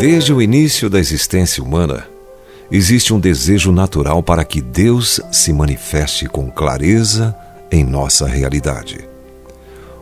[0.00, 2.08] Desde o início da existência humana,
[2.72, 7.36] existe um desejo natural para que Deus se manifeste com clareza
[7.70, 9.08] em nossa realidade.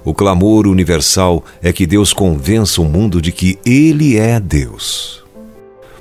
[0.05, 5.23] O clamor universal é que Deus convença o mundo de que Ele é Deus.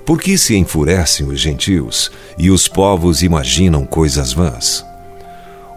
[0.05, 4.85] Por que se enfurecem os gentios e os povos imaginam coisas vãs?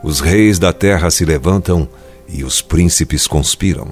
[0.02, 1.88] Os reis da terra se levantam
[2.28, 3.88] e os príncipes conspiram.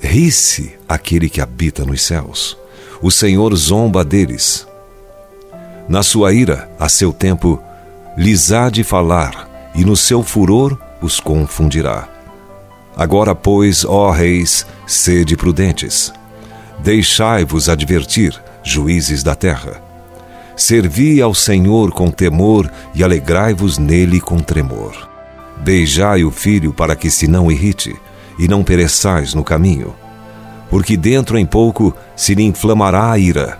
[0.00, 2.56] Ri-se aquele que habita nos céus
[3.00, 4.66] o Senhor zomba deles.
[5.88, 7.60] Na sua ira, a seu tempo,
[8.16, 12.08] lhes há de falar, e no seu furor os confundirá.
[12.96, 16.12] Agora, pois, ó reis, sede prudentes.
[16.78, 19.82] Deixai-vos advertir, juízes da terra.
[20.56, 25.08] Servi ao Senhor com temor e alegrai-vos nele com tremor.
[25.58, 27.94] Beijai o filho para que se não irrite,
[28.38, 29.94] e não pereçais no caminho
[30.70, 33.58] porque dentro em pouco se lhe inflamará a ira.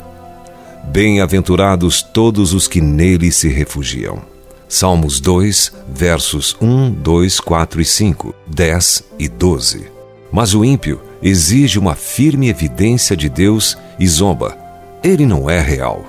[0.84, 4.22] Bem-aventurados todos os que nele se refugiam.
[4.69, 9.86] Salmos 2, versos 1, 2, 4 e 5, 10 e 12.
[10.33, 14.56] Mas o ímpio exige uma firme evidência de Deus e zomba.
[15.02, 16.05] Ele não é real.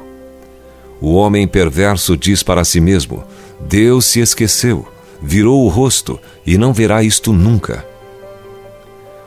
[1.00, 3.24] O homem perverso diz para si mesmo:
[3.60, 4.88] Deus se esqueceu,
[5.22, 7.86] virou o rosto e não verá isto nunca.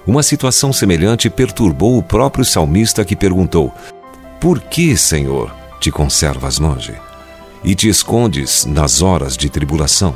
[0.07, 3.73] Uma situação semelhante perturbou o próprio salmista que perguntou:
[4.41, 6.95] Por que, Senhor, te conservas longe
[7.63, 10.15] e te escondes nas horas de tribulação?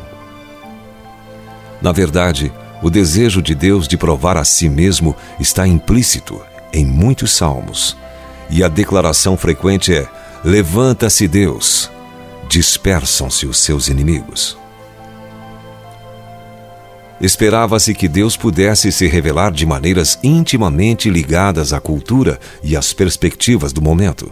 [1.81, 6.41] Na verdade, o desejo de Deus de provar a si mesmo está implícito
[6.73, 7.97] em muitos salmos.
[8.51, 10.09] E a declaração frequente é:
[10.45, 11.91] Levanta-se Deus,
[12.51, 14.59] dispersam-se os seus inimigos.
[17.19, 23.73] Esperava-se que Deus pudesse se revelar de maneiras intimamente ligadas à cultura e às perspectivas
[23.73, 24.31] do momento.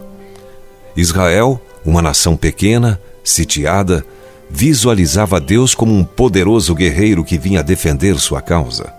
[0.95, 4.05] Israel, uma nação pequena, sitiada,
[4.47, 8.93] visualizava Deus como um poderoso guerreiro que vinha defender sua causa.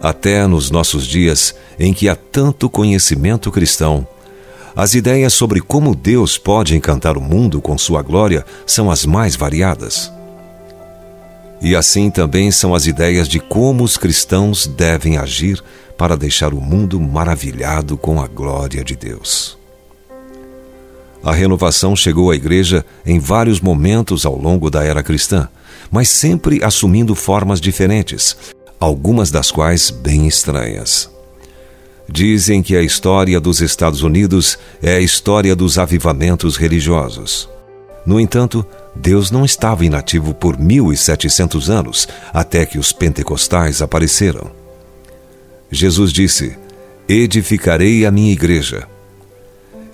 [0.00, 4.06] Até nos nossos dias, em que há tanto conhecimento cristão,
[4.74, 9.36] as ideias sobre como Deus pode encantar o mundo com sua glória são as mais
[9.36, 10.10] variadas.
[11.60, 15.62] E assim também são as ideias de como os cristãos devem agir
[15.96, 19.56] para deixar o mundo maravilhado com a glória de Deus.
[21.22, 25.48] A renovação chegou à igreja em vários momentos ao longo da era cristã,
[25.90, 28.36] mas sempre assumindo formas diferentes,
[28.80, 31.11] algumas das quais bem estranhas.
[32.08, 37.48] Dizem que a história dos Estados Unidos é a história dos avivamentos religiosos.
[38.04, 44.50] No entanto, Deus não estava inativo por 1700 anos até que os pentecostais apareceram.
[45.70, 46.56] Jesus disse:
[47.08, 48.86] Edificarei a minha igreja.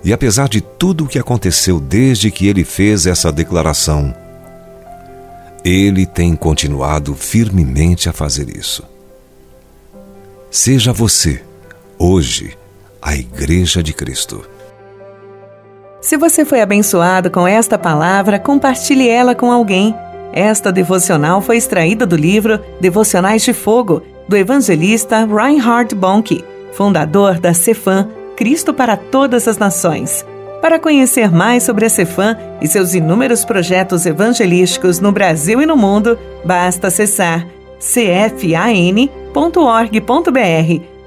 [0.03, 4.15] E apesar de tudo o que aconteceu desde que ele fez essa declaração,
[5.63, 8.83] ele tem continuado firmemente a fazer isso.
[10.49, 11.43] Seja você,
[11.99, 12.57] hoje,
[13.01, 14.47] a Igreja de Cristo.
[15.99, 19.93] Se você foi abençoado com esta palavra, compartilhe ela com alguém.
[20.31, 27.53] Esta devocional foi extraída do livro Devocionais de Fogo, do evangelista Reinhard Bonnke, fundador da
[27.53, 28.07] Cefam,
[28.37, 30.25] Cristo para Todas as Nações.
[30.61, 35.75] Para conhecer mais sobre a Cefam e seus inúmeros projetos evangelísticos no Brasil e no
[35.75, 37.45] mundo, basta acessar
[37.79, 39.09] cfan.org.br